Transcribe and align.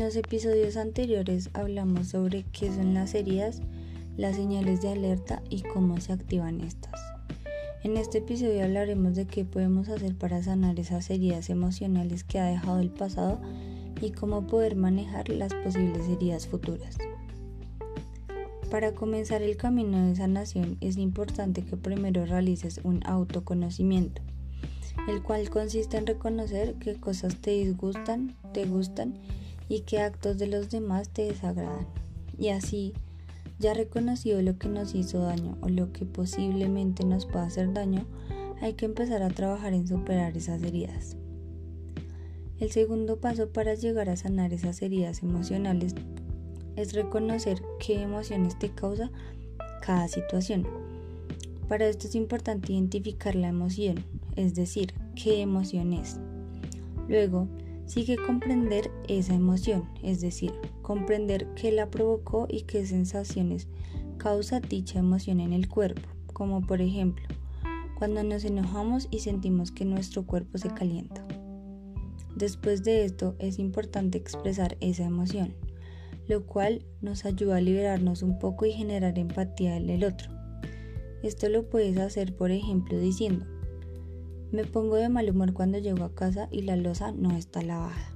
los 0.00 0.16
episodios 0.16 0.76
anteriores 0.76 1.50
hablamos 1.54 2.08
sobre 2.08 2.44
qué 2.52 2.72
son 2.72 2.92
las 2.92 3.14
heridas, 3.14 3.62
las 4.16 4.36
señales 4.36 4.82
de 4.82 4.88
alerta 4.88 5.42
y 5.48 5.62
cómo 5.62 6.00
se 6.00 6.12
activan 6.12 6.60
estas. 6.60 7.00
En 7.84 7.96
este 7.96 8.18
episodio 8.18 8.64
hablaremos 8.64 9.14
de 9.14 9.26
qué 9.26 9.44
podemos 9.44 9.88
hacer 9.88 10.16
para 10.16 10.42
sanar 10.42 10.80
esas 10.80 11.08
heridas 11.10 11.50
emocionales 11.50 12.24
que 12.24 12.40
ha 12.40 12.46
dejado 12.46 12.80
el 12.80 12.90
pasado 12.90 13.40
y 14.00 14.10
cómo 14.10 14.46
poder 14.48 14.74
manejar 14.74 15.28
las 15.28 15.54
posibles 15.54 16.08
heridas 16.08 16.48
futuras. 16.48 16.98
Para 18.70 18.92
comenzar 18.92 19.42
el 19.42 19.56
camino 19.56 20.04
de 20.04 20.16
sanación 20.16 20.78
es 20.80 20.96
importante 20.96 21.62
que 21.62 21.76
primero 21.76 22.26
realices 22.26 22.80
un 22.82 23.00
autoconocimiento, 23.06 24.20
el 25.08 25.22
cual 25.22 25.48
consiste 25.50 25.96
en 25.96 26.06
reconocer 26.06 26.74
qué 26.74 26.96
cosas 26.96 27.36
te 27.36 27.52
disgustan, 27.52 28.36
te 28.52 28.66
gustan 28.66 29.14
y 29.68 29.80
qué 29.80 30.00
actos 30.00 30.38
de 30.38 30.46
los 30.46 30.70
demás 30.70 31.08
te 31.10 31.22
desagradan. 31.22 31.86
Y 32.38 32.48
así, 32.48 32.92
ya 33.58 33.74
reconocido 33.74 34.42
lo 34.42 34.58
que 34.58 34.68
nos 34.68 34.94
hizo 34.94 35.20
daño 35.20 35.56
o 35.60 35.68
lo 35.68 35.92
que 35.92 36.04
posiblemente 36.04 37.04
nos 37.04 37.26
pueda 37.26 37.46
hacer 37.46 37.72
daño, 37.72 38.06
hay 38.60 38.74
que 38.74 38.86
empezar 38.86 39.22
a 39.22 39.30
trabajar 39.30 39.72
en 39.72 39.86
superar 39.86 40.36
esas 40.36 40.62
heridas. 40.62 41.16
El 42.58 42.70
segundo 42.70 43.20
paso 43.20 43.50
para 43.50 43.74
llegar 43.74 44.08
a 44.08 44.16
sanar 44.16 44.52
esas 44.52 44.80
heridas 44.80 45.22
emocionales 45.22 45.94
es 46.74 46.94
reconocer 46.94 47.62
qué 47.78 48.02
emociones 48.02 48.58
te 48.58 48.70
causa 48.70 49.10
cada 49.82 50.08
situación. 50.08 50.66
Para 51.68 51.86
esto 51.86 52.06
es 52.06 52.14
importante 52.14 52.72
identificar 52.72 53.34
la 53.34 53.48
emoción, 53.48 54.04
es 54.36 54.54
decir, 54.54 54.94
qué 55.14 55.40
emoción 55.40 55.92
es. 55.92 56.18
Luego, 57.08 57.48
sigue 57.86 58.16
comprender 58.16 58.90
esa 59.08 59.34
emoción, 59.34 59.88
es 60.02 60.20
decir, 60.20 60.52
comprender 60.82 61.48
qué 61.54 61.72
la 61.72 61.90
provocó 61.90 62.46
y 62.48 62.62
qué 62.62 62.86
sensaciones 62.86 63.68
causa 64.16 64.60
dicha 64.60 64.98
emoción 64.98 65.40
en 65.40 65.52
el 65.52 65.68
cuerpo, 65.68 66.08
como 66.32 66.60
por 66.60 66.80
ejemplo, 66.80 67.26
cuando 67.98 68.22
nos 68.22 68.44
enojamos 68.44 69.08
y 69.10 69.20
sentimos 69.20 69.70
que 69.72 69.84
nuestro 69.84 70.26
cuerpo 70.26 70.58
se 70.58 70.70
calienta. 70.70 71.26
Después 72.34 72.84
de 72.84 73.04
esto 73.04 73.34
es 73.38 73.58
importante 73.58 74.18
expresar 74.18 74.76
esa 74.80 75.04
emoción 75.04 75.54
lo 76.28 76.44
cual 76.44 76.84
nos 77.00 77.24
ayuda 77.24 77.56
a 77.56 77.60
liberarnos 77.60 78.22
un 78.22 78.38
poco 78.38 78.66
y 78.66 78.72
generar 78.72 79.18
empatía 79.18 79.76
en 79.76 79.90
el 79.90 80.04
otro. 80.04 80.35
Esto 81.22 81.48
lo 81.48 81.68
puedes 81.68 81.98
hacer, 81.98 82.34
por 82.36 82.50
ejemplo, 82.50 82.98
diciendo, 82.98 83.46
me 84.52 84.64
pongo 84.64 84.96
de 84.96 85.08
mal 85.08 85.28
humor 85.28 85.52
cuando 85.52 85.78
llego 85.78 86.04
a 86.04 86.14
casa 86.14 86.48
y 86.50 86.62
la 86.62 86.76
losa 86.76 87.12
no 87.12 87.36
está 87.36 87.62
lavada. 87.62 88.14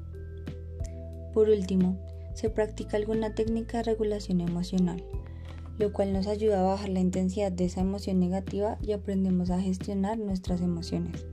Por 1.34 1.48
último, 1.48 1.98
se 2.34 2.50
practica 2.50 2.96
alguna 2.96 3.34
técnica 3.34 3.78
de 3.78 3.84
regulación 3.84 4.40
emocional, 4.40 5.02
lo 5.78 5.92
cual 5.92 6.12
nos 6.12 6.26
ayuda 6.26 6.60
a 6.60 6.64
bajar 6.64 6.90
la 6.90 7.00
intensidad 7.00 7.50
de 7.50 7.64
esa 7.64 7.80
emoción 7.80 8.20
negativa 8.20 8.78
y 8.80 8.92
aprendemos 8.92 9.50
a 9.50 9.60
gestionar 9.60 10.18
nuestras 10.18 10.60
emociones. 10.60 11.26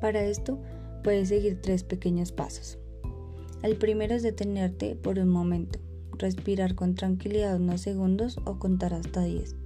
Para 0.00 0.24
esto, 0.24 0.58
puedes 1.02 1.28
seguir 1.28 1.60
tres 1.62 1.84
pequeños 1.84 2.32
pasos. 2.32 2.78
El 3.62 3.76
primero 3.76 4.14
es 4.14 4.22
detenerte 4.22 4.96
por 4.96 5.18
un 5.18 5.28
momento, 5.28 5.78
respirar 6.18 6.74
con 6.74 6.94
tranquilidad 6.94 7.56
unos 7.56 7.80
segundos 7.80 8.38
o 8.44 8.58
contar 8.58 8.94
hasta 8.94 9.22
10. 9.22 9.63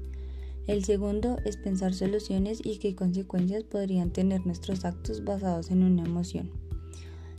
El 0.69 0.85
segundo 0.85 1.39
es 1.47 1.57
pensar 1.57 1.95
soluciones 1.95 2.61
y 2.63 2.77
qué 2.77 2.95
consecuencias 2.95 3.65
podrían 3.65 4.11
tener 4.11 4.45
nuestros 4.45 4.85
actos 4.85 5.25
basados 5.25 5.71
en 5.71 5.83
una 5.83 6.05
emoción. 6.05 6.51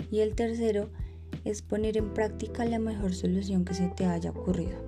Y 0.10 0.22
el 0.22 0.34
tercero 0.34 0.90
es 1.46 1.62
poner 1.62 1.96
en 1.98 2.16
práctica 2.16 2.66
la 2.66 2.80
mejor 2.80 3.14
solución 3.14 3.66
que 3.66 3.76
se 3.76 3.88
te 3.90 4.08
haya 4.08 4.32
ocurrido. 4.32 4.80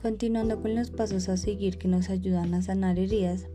Continuando 0.00 0.62
con 0.62 0.74
los 0.74 0.90
pasos 0.90 1.28
a 1.28 1.36
seguir 1.36 1.76
que 1.76 1.88
nos 1.88 2.08
ayudan 2.08 2.54
a 2.54 2.62
sanar 2.62 2.98
heridas, 2.98 3.46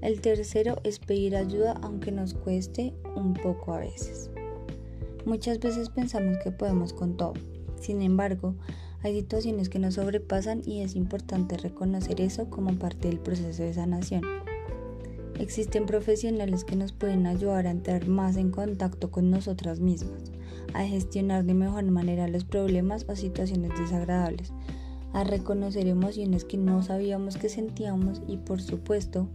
el 0.00 0.20
tercero 0.20 0.76
es 0.84 1.00
pedir 1.00 1.34
ayuda 1.34 1.72
aunque 1.82 2.12
nos 2.12 2.32
cueste 2.32 2.94
un 3.16 3.34
poco 3.34 3.74
a 3.74 3.80
veces. 3.80 4.30
Muchas 5.24 5.58
veces 5.58 5.88
pensamos 5.88 6.38
que 6.44 6.52
podemos 6.52 6.92
con 6.92 7.16
todo. 7.16 7.34
Sin 7.80 8.02
embargo, 8.02 8.54
hay 9.02 9.16
situaciones 9.16 9.68
que 9.68 9.78
nos 9.78 9.94
sobrepasan 9.94 10.62
y 10.64 10.80
es 10.80 10.96
importante 10.96 11.56
reconocer 11.56 12.20
eso 12.20 12.50
como 12.50 12.74
parte 12.74 13.08
del 13.08 13.20
proceso 13.20 13.62
de 13.62 13.74
sanación. 13.74 14.22
Existen 15.38 15.86
profesionales 15.86 16.64
que 16.64 16.74
nos 16.74 16.92
pueden 16.92 17.26
ayudar 17.26 17.68
a 17.68 17.70
entrar 17.70 18.08
más 18.08 18.36
en 18.36 18.50
contacto 18.50 19.12
con 19.12 19.30
nosotras 19.30 19.78
mismas, 19.78 20.32
a 20.74 20.84
gestionar 20.84 21.44
de 21.44 21.54
mejor 21.54 21.84
manera 21.84 22.26
los 22.26 22.44
problemas 22.44 23.06
o 23.08 23.14
situaciones 23.14 23.70
desagradables, 23.78 24.52
a 25.12 25.22
reconocer 25.22 25.86
emociones 25.86 26.44
que 26.44 26.56
no 26.58 26.82
sabíamos 26.82 27.36
que 27.36 27.48
sentíamos 27.48 28.20
y 28.26 28.36
por 28.38 28.60
supuesto 28.60 29.28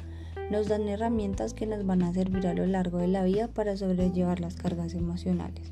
nos 0.51 0.67
dan 0.67 0.89
herramientas 0.89 1.53
que 1.53 1.65
nos 1.65 1.85
van 1.85 2.03
a 2.03 2.13
servir 2.13 2.47
a 2.47 2.53
lo 2.53 2.65
largo 2.65 2.97
de 2.97 3.07
la 3.07 3.23
vida 3.23 3.47
para 3.47 3.77
sobrellevar 3.77 4.41
las 4.41 4.55
cargas 4.55 4.93
emocionales. 4.93 5.71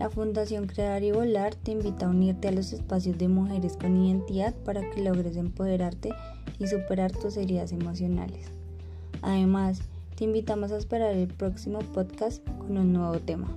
La 0.00 0.08
Fundación 0.08 0.66
Crear 0.66 1.02
y 1.02 1.12
Volar 1.12 1.54
te 1.54 1.72
invita 1.72 2.06
a 2.06 2.08
unirte 2.08 2.48
a 2.48 2.52
los 2.52 2.72
espacios 2.72 3.18
de 3.18 3.28
mujeres 3.28 3.76
con 3.76 4.02
identidad 4.02 4.54
para 4.64 4.80
que 4.88 5.02
logres 5.02 5.36
empoderarte 5.36 6.08
y 6.58 6.68
superar 6.68 7.12
tus 7.12 7.36
heridas 7.36 7.70
emocionales. 7.70 8.46
Además, 9.20 9.82
te 10.16 10.24
invitamos 10.24 10.72
a 10.72 10.78
esperar 10.78 11.14
el 11.14 11.28
próximo 11.28 11.80
podcast 11.80 12.42
con 12.60 12.78
un 12.78 12.94
nuevo 12.94 13.18
tema. 13.18 13.54